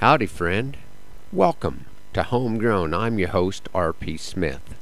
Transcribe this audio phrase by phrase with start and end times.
[0.00, 0.76] Howdy, friend.
[1.32, 2.94] Welcome to Homegrown.
[2.94, 4.16] I'm your host, R.P.
[4.18, 4.76] Smith.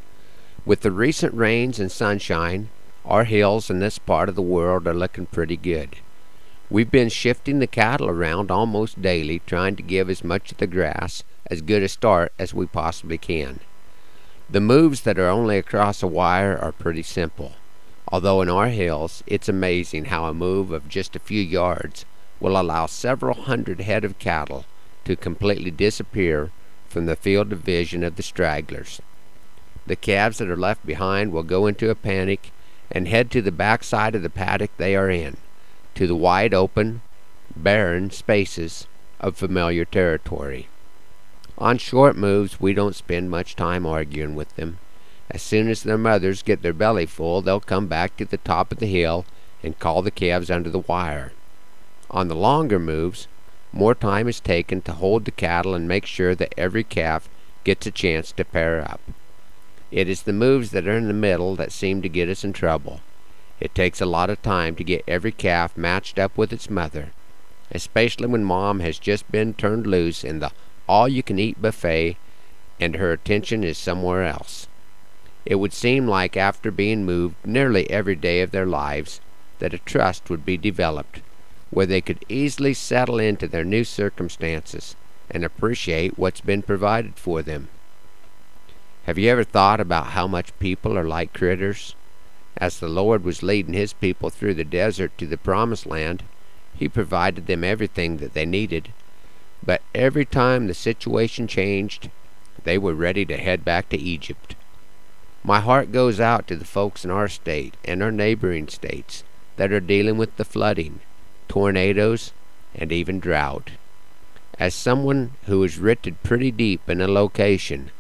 [0.66, 2.68] With the recent rains and sunshine,
[3.02, 5.96] our hills in this part of the world are looking pretty good.
[6.68, 10.66] We've been shifting the cattle around almost daily, trying to give as much of the
[10.66, 13.60] grass as good a start as we possibly can.
[14.50, 17.52] The moves that are only across a wire are pretty simple,
[18.08, 22.04] although in our hills it's amazing how a move of just a few yards
[22.38, 24.66] will allow several hundred head of cattle
[25.06, 26.50] to completely disappear
[26.88, 29.00] from the field of vision of the stragglers.
[29.86, 32.52] The calves that are left behind will go into a panic
[32.90, 35.36] and head to the back side of the paddock they are in
[35.94, 37.00] to the wide open,
[37.54, 38.86] barren spaces
[39.18, 40.68] of familiar territory.
[41.56, 44.78] On short moves, we don't spend much time arguing with them.
[45.30, 48.70] As soon as their mothers get their belly full, they'll come back to the top
[48.70, 49.24] of the hill
[49.62, 51.32] and call the calves under the wire.
[52.10, 53.26] On the longer moves,
[53.72, 57.28] more time is taken to hold the cattle and make sure that every calf
[57.64, 59.00] gets a chance to pair up.
[59.90, 62.52] It is the moves that are in the middle that seem to get us in
[62.52, 63.00] trouble.
[63.60, 67.12] It takes a lot of time to get every calf matched up with its mother,
[67.70, 70.52] especially when mom has just been turned loose in the
[70.88, 72.16] all you can eat buffet
[72.78, 74.68] and her attention is somewhere else.
[75.44, 79.20] It would seem like after being moved nearly every day of their lives
[79.58, 81.22] that a trust would be developed
[81.70, 84.96] where they could easily settle into their new circumstances
[85.30, 87.68] and appreciate what's been provided for them.
[89.04, 91.94] Have you ever thought about how much people are like critters?
[92.56, 96.22] As the Lord was leading his people through the desert to the promised land,
[96.74, 98.92] he provided them everything that they needed.
[99.64, 102.10] But every time the situation changed,
[102.64, 104.54] they were ready to head back to Egypt.
[105.44, 109.22] My heart goes out to the folks in our state and our neighboring states
[109.56, 111.00] that are dealing with the flooding,
[111.48, 112.32] tornadoes,
[112.74, 113.72] and even drought.
[114.58, 117.90] As someone who is rooted pretty deep in a location,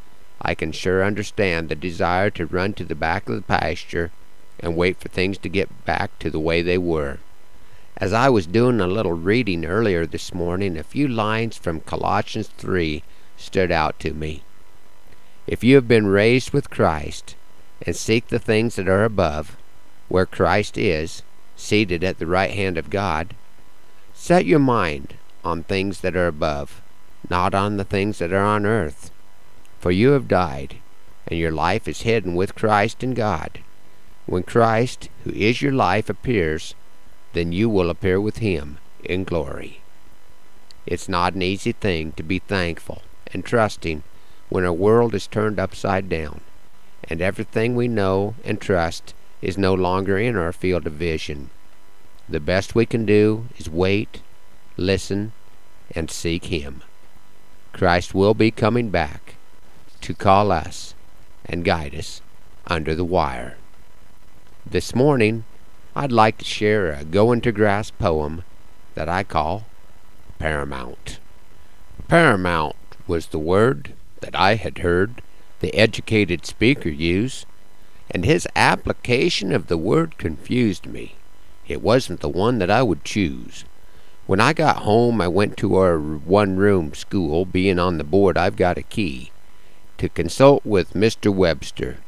[0.40, 4.10] I can sure understand the desire to run to the back of the pasture
[4.60, 7.18] and wait for things to get back to the way they were.
[7.98, 12.48] As I was doing a little reading earlier this morning, a few lines from Colossians
[12.58, 13.02] 3
[13.36, 14.42] stood out to me.
[15.46, 17.36] If you have been raised with Christ,
[17.82, 19.56] and seek the things that are above,
[20.08, 21.22] where Christ is,
[21.56, 23.34] seated at the right hand of God,
[24.26, 25.14] set your mind
[25.44, 26.82] on things that are above,
[27.30, 29.12] not on the things that are on earth.
[29.78, 30.78] For you have died,
[31.28, 33.60] and your life is hidden with Christ in God.
[34.26, 36.74] When Christ, who is your life, appears,
[37.34, 39.80] then you will appear with him in glory.
[40.86, 44.02] It's not an easy thing to be thankful and trusting
[44.48, 46.40] when our world is turned upside down,
[47.04, 51.50] and everything we know and trust is no longer in our field of vision.
[52.28, 54.20] The best we can do is wait,
[54.76, 55.32] listen,
[55.94, 56.82] and seek Him.
[57.72, 59.36] Christ will be coming back
[60.00, 60.94] to call us
[61.44, 62.20] and guide us
[62.66, 63.56] under the wire.
[64.68, 65.44] This morning,
[65.94, 68.42] I'd like to share a Going to Grass poem
[68.94, 69.66] that I call
[70.40, 71.20] Paramount.
[72.08, 72.76] Paramount
[73.06, 75.22] was the word that I had heard
[75.60, 77.46] the educated speaker use,
[78.10, 81.14] and his application of the word confused me.
[81.68, 83.64] It wasn't the one that I would choose.
[84.26, 88.36] When I got home, I went to our one room school, being on the board
[88.36, 89.30] I've got a key,
[89.98, 91.32] to consult with Mr.
[91.32, 91.98] Webster,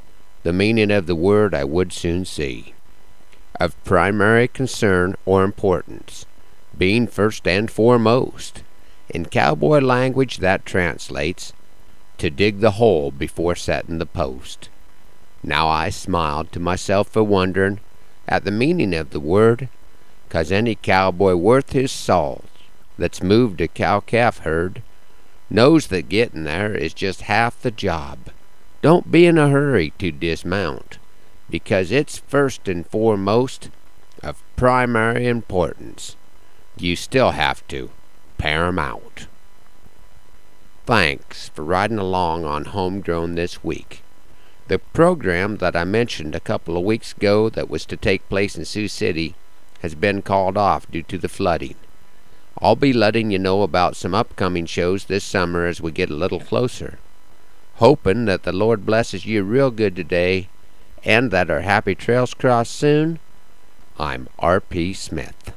[0.42, 2.74] the meaning of the word I would soon see.
[3.60, 6.26] Of primary concern or importance,
[6.76, 8.62] being first and foremost.
[9.08, 11.52] In cowboy language, that translates
[12.18, 14.68] to dig the hole before setting the post.
[15.42, 17.80] Now I smiled to myself for wondering
[18.28, 19.68] at the meaning of the word,
[20.28, 22.44] 'cause any cowboy worth his salt
[22.98, 24.82] that's moved a cow calf herd
[25.50, 28.18] knows that getting there is just half the job.
[28.82, 30.98] Don't be in a hurry to dismount,
[31.48, 33.70] because it's first and foremost
[34.22, 36.16] of primary importance.
[36.76, 37.90] You still have to
[38.36, 39.26] paramount.
[40.86, 44.02] Thanks for riding along on Homegrown this week.
[44.68, 48.56] The program that I mentioned a couple of weeks ago that was to take place
[48.56, 49.34] in Sioux City
[49.80, 51.76] has been called off due to the flooding.
[52.60, 56.14] I'll be letting you know about some upcoming shows this summer as we get a
[56.14, 56.98] little closer
[57.78, 60.48] hoping that the Lord blesses you real good today
[61.04, 63.20] and that our happy trails cross soon.
[63.98, 64.94] I'm R.P.
[64.94, 65.52] Smith.